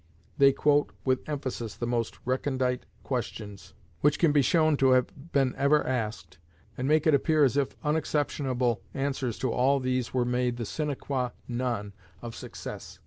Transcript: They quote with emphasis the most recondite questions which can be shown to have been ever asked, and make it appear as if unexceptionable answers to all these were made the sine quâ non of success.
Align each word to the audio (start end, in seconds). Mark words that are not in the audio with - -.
They 0.39 0.51
quote 0.51 0.93
with 1.05 1.29
emphasis 1.29 1.75
the 1.75 1.85
most 1.85 2.17
recondite 2.25 2.87
questions 3.03 3.75
which 3.99 4.17
can 4.17 4.31
be 4.31 4.41
shown 4.41 4.75
to 4.77 4.93
have 4.93 5.31
been 5.31 5.53
ever 5.57 5.85
asked, 5.85 6.39
and 6.75 6.87
make 6.87 7.05
it 7.05 7.13
appear 7.13 7.43
as 7.43 7.55
if 7.55 7.75
unexceptionable 7.83 8.81
answers 8.95 9.37
to 9.37 9.51
all 9.51 9.79
these 9.79 10.11
were 10.11 10.25
made 10.25 10.57
the 10.57 10.65
sine 10.65 10.87
quâ 10.95 11.33
non 11.47 11.93
of 12.19 12.35
success. 12.35 12.99